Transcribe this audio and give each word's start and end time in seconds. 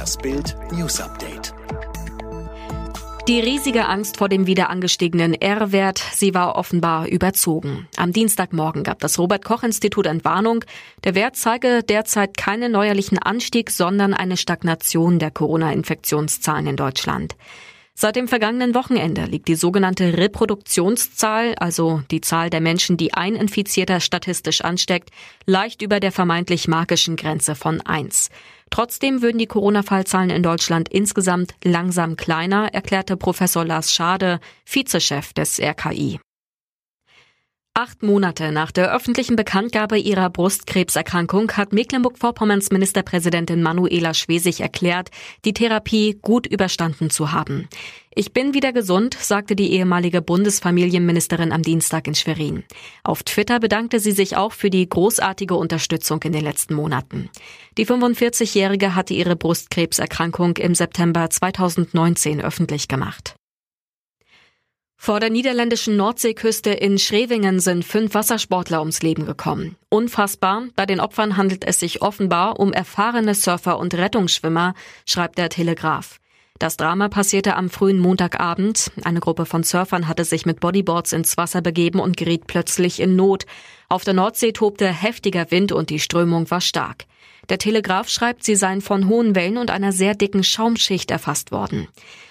Das 0.00 0.16
Bild 0.16 0.56
News 0.72 0.98
Update. 0.98 1.52
Die 3.28 3.38
riesige 3.38 3.86
Angst 3.86 4.16
vor 4.16 4.30
dem 4.30 4.46
wieder 4.46 4.70
angestiegenen 4.70 5.34
R-Wert, 5.34 6.02
sie 6.14 6.32
war 6.32 6.56
offenbar 6.56 7.06
überzogen. 7.06 7.86
Am 7.98 8.10
Dienstagmorgen 8.10 8.82
gab 8.82 9.00
das 9.00 9.18
Robert 9.18 9.44
Koch 9.44 9.62
Institut 9.62 10.06
Entwarnung, 10.06 10.64
der 11.04 11.14
Wert 11.14 11.36
zeige 11.36 11.82
derzeit 11.82 12.38
keinen 12.38 12.72
neuerlichen 12.72 13.18
Anstieg, 13.18 13.70
sondern 13.70 14.14
eine 14.14 14.38
Stagnation 14.38 15.18
der 15.18 15.30
Corona-Infektionszahlen 15.30 16.68
in 16.68 16.76
Deutschland. 16.76 17.36
Seit 18.02 18.16
dem 18.16 18.28
vergangenen 18.28 18.74
Wochenende 18.74 19.26
liegt 19.26 19.46
die 19.46 19.56
sogenannte 19.56 20.16
Reproduktionszahl, 20.16 21.54
also 21.56 22.00
die 22.10 22.22
Zahl 22.22 22.48
der 22.48 22.62
Menschen, 22.62 22.96
die 22.96 23.12
ein 23.12 23.34
Infizierter 23.34 24.00
statistisch 24.00 24.62
ansteckt, 24.62 25.10
leicht 25.44 25.82
über 25.82 26.00
der 26.00 26.10
vermeintlich 26.10 26.66
magischen 26.66 27.16
Grenze 27.16 27.54
von 27.54 27.82
1. 27.82 28.30
Trotzdem 28.70 29.20
würden 29.20 29.36
die 29.36 29.46
Corona-Fallzahlen 29.46 30.30
in 30.30 30.42
Deutschland 30.42 30.88
insgesamt 30.88 31.52
langsam 31.62 32.16
kleiner, 32.16 32.72
erklärte 32.72 33.18
Professor 33.18 33.66
Lars 33.66 33.92
Schade, 33.92 34.40
Vizechef 34.64 35.34
des 35.34 35.60
RKI. 35.60 36.20
Acht 37.82 38.02
Monate 38.02 38.52
nach 38.52 38.72
der 38.72 38.94
öffentlichen 38.94 39.36
Bekanntgabe 39.36 39.96
ihrer 39.96 40.28
Brustkrebserkrankung 40.28 41.52
hat 41.52 41.72
Mecklenburg-Vorpommerns 41.72 42.70
Ministerpräsidentin 42.72 43.62
Manuela 43.62 44.12
Schwesig 44.12 44.60
erklärt, 44.60 45.08
die 45.46 45.54
Therapie 45.54 46.18
gut 46.20 46.46
überstanden 46.46 47.08
zu 47.08 47.32
haben. 47.32 47.70
Ich 48.14 48.34
bin 48.34 48.52
wieder 48.52 48.74
gesund, 48.74 49.16
sagte 49.18 49.56
die 49.56 49.72
ehemalige 49.72 50.20
Bundesfamilienministerin 50.20 51.52
am 51.52 51.62
Dienstag 51.62 52.06
in 52.06 52.14
Schwerin. 52.14 52.64
Auf 53.02 53.22
Twitter 53.22 53.60
bedankte 53.60 53.98
sie 53.98 54.12
sich 54.12 54.36
auch 54.36 54.52
für 54.52 54.68
die 54.68 54.86
großartige 54.86 55.54
Unterstützung 55.54 56.22
in 56.24 56.32
den 56.32 56.44
letzten 56.44 56.74
Monaten. 56.74 57.30
Die 57.78 57.86
45-Jährige 57.86 58.94
hatte 58.94 59.14
ihre 59.14 59.36
Brustkrebserkrankung 59.36 60.58
im 60.58 60.74
September 60.74 61.30
2019 61.30 62.42
öffentlich 62.42 62.88
gemacht. 62.88 63.39
Vor 65.02 65.18
der 65.18 65.30
niederländischen 65.30 65.96
Nordseeküste 65.96 66.72
in 66.72 66.98
Schrevingen 66.98 67.58
sind 67.58 67.86
fünf 67.86 68.12
Wassersportler 68.12 68.80
ums 68.80 69.00
Leben 69.00 69.24
gekommen. 69.24 69.76
Unfassbar, 69.88 70.64
bei 70.76 70.84
den 70.84 71.00
Opfern 71.00 71.38
handelt 71.38 71.64
es 71.66 71.80
sich 71.80 72.02
offenbar 72.02 72.60
um 72.60 72.74
erfahrene 72.74 73.34
Surfer 73.34 73.78
und 73.78 73.94
Rettungsschwimmer, 73.94 74.74
schreibt 75.06 75.38
der 75.38 75.48
Telegraph. 75.48 76.20
Das 76.58 76.76
Drama 76.76 77.08
passierte 77.08 77.56
am 77.56 77.70
frühen 77.70 77.98
Montagabend. 77.98 78.92
Eine 79.02 79.20
Gruppe 79.20 79.46
von 79.46 79.62
Surfern 79.62 80.06
hatte 80.06 80.26
sich 80.26 80.44
mit 80.44 80.60
Bodyboards 80.60 81.14
ins 81.14 81.38
Wasser 81.38 81.62
begeben 81.62 81.98
und 81.98 82.18
geriet 82.18 82.46
plötzlich 82.46 83.00
in 83.00 83.16
Not. 83.16 83.46
Auf 83.88 84.04
der 84.04 84.12
Nordsee 84.12 84.52
tobte 84.52 84.86
heftiger 84.86 85.50
Wind 85.50 85.72
und 85.72 85.88
die 85.88 85.98
Strömung 85.98 86.50
war 86.50 86.60
stark. 86.60 87.06
Der 87.48 87.56
Telegraph 87.56 88.10
schreibt, 88.10 88.44
sie 88.44 88.54
seien 88.54 88.82
von 88.82 89.08
hohen 89.08 89.34
Wellen 89.34 89.56
und 89.56 89.70
einer 89.70 89.92
sehr 89.92 90.14
dicken 90.14 90.44
Schaumschicht 90.44 91.10
erfasst 91.10 91.52
worden. 91.52 91.88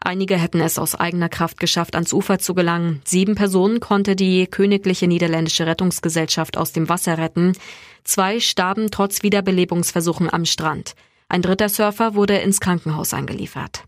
Einige 0.00 0.38
hätten 0.38 0.60
es 0.60 0.78
aus 0.78 0.94
eigener 0.94 1.28
Kraft 1.28 1.60
geschafft, 1.60 1.94
ans 1.94 2.12
Ufer 2.12 2.38
zu 2.38 2.54
gelangen. 2.54 3.02
Sieben 3.04 3.34
Personen 3.34 3.80
konnte 3.80 4.16
die 4.16 4.46
Königliche 4.46 5.06
Niederländische 5.06 5.66
Rettungsgesellschaft 5.66 6.56
aus 6.56 6.72
dem 6.72 6.88
Wasser 6.88 7.18
retten. 7.18 7.52
Zwei 8.02 8.40
starben 8.40 8.90
trotz 8.90 9.22
Wiederbelebungsversuchen 9.22 10.32
am 10.32 10.46
Strand. 10.46 10.94
Ein 11.28 11.42
dritter 11.42 11.68
Surfer 11.68 12.14
wurde 12.14 12.38
ins 12.38 12.60
Krankenhaus 12.60 13.12
eingeliefert. 13.12 13.84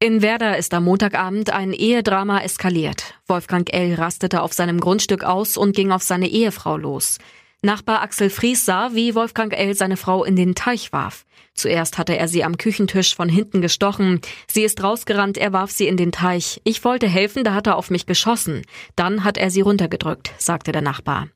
In 0.00 0.22
Werder 0.22 0.58
ist 0.58 0.74
am 0.74 0.84
Montagabend 0.84 1.50
ein 1.50 1.72
Ehedrama 1.72 2.40
eskaliert. 2.40 3.14
Wolfgang 3.26 3.72
L. 3.72 3.94
rastete 3.94 4.42
auf 4.42 4.52
seinem 4.52 4.78
Grundstück 4.80 5.24
aus 5.24 5.56
und 5.56 5.74
ging 5.74 5.90
auf 5.90 6.02
seine 6.02 6.28
Ehefrau 6.28 6.76
los. 6.76 7.18
Nachbar 7.60 8.02
Axel 8.02 8.30
Fries 8.30 8.64
sah, 8.64 8.94
wie 8.94 9.16
Wolfgang 9.16 9.52
L. 9.52 9.74
seine 9.74 9.96
Frau 9.96 10.22
in 10.22 10.36
den 10.36 10.54
Teich 10.54 10.92
warf. 10.92 11.24
Zuerst 11.54 11.98
hatte 11.98 12.16
er 12.16 12.28
sie 12.28 12.44
am 12.44 12.56
Küchentisch 12.56 13.16
von 13.16 13.28
hinten 13.28 13.60
gestochen. 13.60 14.20
Sie 14.46 14.62
ist 14.62 14.80
rausgerannt, 14.80 15.36
er 15.36 15.52
warf 15.52 15.72
sie 15.72 15.88
in 15.88 15.96
den 15.96 16.12
Teich. 16.12 16.60
Ich 16.62 16.84
wollte 16.84 17.08
helfen, 17.08 17.42
da 17.42 17.54
hat 17.54 17.66
er 17.66 17.74
auf 17.74 17.90
mich 17.90 18.06
geschossen. 18.06 18.62
Dann 18.94 19.24
hat 19.24 19.36
er 19.36 19.50
sie 19.50 19.62
runtergedrückt, 19.62 20.30
sagte 20.38 20.70
der 20.70 20.82
Nachbar. 20.82 21.30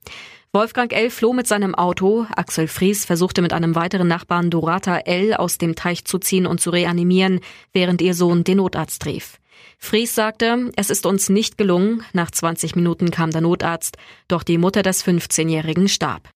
Wolfgang 0.52 0.92
L. 0.92 1.10
floh 1.10 1.32
mit 1.32 1.48
seinem 1.48 1.74
Auto. 1.74 2.24
Axel 2.36 2.68
Fries 2.68 3.04
versuchte 3.04 3.42
mit 3.42 3.52
einem 3.52 3.74
weiteren 3.74 4.06
Nachbarn 4.06 4.48
Dorata 4.48 4.98
L. 4.98 5.34
aus 5.34 5.58
dem 5.58 5.74
Teich 5.74 6.04
zu 6.04 6.20
ziehen 6.20 6.46
und 6.46 6.60
zu 6.60 6.70
reanimieren, 6.70 7.40
während 7.72 8.00
ihr 8.00 8.14
Sohn 8.14 8.44
den 8.44 8.58
Notarzt 8.58 9.06
rief. 9.06 9.40
Fries 9.78 10.14
sagte, 10.14 10.70
es 10.76 10.90
ist 10.90 11.06
uns 11.06 11.28
nicht 11.28 11.58
gelungen. 11.58 12.04
Nach 12.12 12.30
20 12.30 12.76
Minuten 12.76 13.10
kam 13.10 13.30
der 13.30 13.40
Notarzt, 13.40 13.96
doch 14.28 14.42
die 14.42 14.58
Mutter 14.58 14.82
des 14.82 15.04
15-Jährigen 15.04 15.88
starb. 15.88 16.30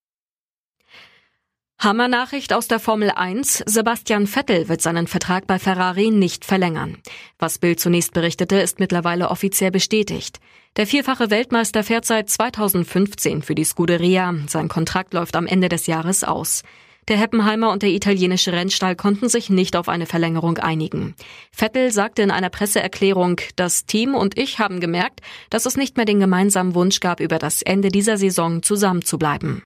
Hammernachricht 1.78 2.54
aus 2.54 2.68
der 2.68 2.80
Formel 2.80 3.10
1. 3.10 3.62
Sebastian 3.66 4.26
Vettel 4.26 4.68
wird 4.68 4.80
seinen 4.80 5.06
Vertrag 5.06 5.46
bei 5.46 5.58
Ferrari 5.58 6.10
nicht 6.10 6.46
verlängern. 6.46 6.96
Was 7.38 7.58
Bild 7.58 7.80
zunächst 7.80 8.14
berichtete, 8.14 8.56
ist 8.56 8.80
mittlerweile 8.80 9.28
offiziell 9.28 9.70
bestätigt. 9.70 10.40
Der 10.76 10.86
vierfache 10.86 11.30
Weltmeister 11.30 11.84
fährt 11.84 12.06
seit 12.06 12.30
2015 12.30 13.42
für 13.42 13.54
die 13.54 13.64
Scuderia. 13.64 14.34
Sein 14.46 14.68
Kontrakt 14.68 15.12
läuft 15.12 15.36
am 15.36 15.46
Ende 15.46 15.68
des 15.68 15.86
Jahres 15.86 16.24
aus. 16.24 16.62
Der 17.08 17.18
Heppenheimer 17.18 17.70
und 17.70 17.82
der 17.82 17.90
italienische 17.90 18.52
Rennstall 18.52 18.96
konnten 18.96 19.28
sich 19.28 19.48
nicht 19.48 19.76
auf 19.76 19.88
eine 19.88 20.06
Verlängerung 20.06 20.58
einigen. 20.58 21.14
Vettel 21.52 21.92
sagte 21.92 22.22
in 22.22 22.32
einer 22.32 22.50
Presseerklärung, 22.50 23.40
das 23.54 23.86
Team 23.86 24.16
und 24.16 24.36
ich 24.36 24.58
haben 24.58 24.80
gemerkt, 24.80 25.20
dass 25.48 25.66
es 25.66 25.76
nicht 25.76 25.96
mehr 25.96 26.06
den 26.06 26.18
gemeinsamen 26.18 26.74
Wunsch 26.74 26.98
gab, 26.98 27.20
über 27.20 27.38
das 27.38 27.62
Ende 27.62 27.90
dieser 27.90 28.16
Saison 28.16 28.60
zusammenzubleiben. 28.60 29.62